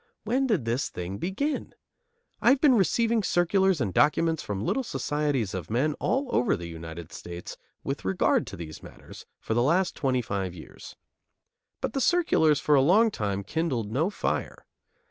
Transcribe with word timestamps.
When 0.23 0.47
did 0.47 0.65
this 0.65 0.89
thing 0.89 1.19
begin? 1.19 1.75
I 2.41 2.49
have 2.49 2.59
been 2.59 2.73
receiving 2.73 3.21
circulars 3.21 3.79
and 3.79 3.93
documents 3.93 4.41
from 4.41 4.65
little 4.65 4.81
societies 4.81 5.53
of 5.53 5.69
men 5.69 5.93
all 5.99 6.25
over 6.35 6.57
the 6.57 6.65
United 6.67 7.13
States 7.13 7.55
with 7.83 8.03
regard 8.03 8.47
to 8.47 8.57
these 8.57 8.81
matters, 8.81 9.27
for 9.39 9.53
the 9.53 9.61
last 9.61 9.95
twenty 9.95 10.23
five 10.23 10.55
years. 10.55 10.95
But 11.81 11.93
the 11.93 12.01
circulars 12.01 12.59
for 12.59 12.73
a 12.73 12.81
long 12.81 13.11
time 13.11 13.43
kindled 13.43 13.91
no 13.91 14.09
fire. 14.09 14.65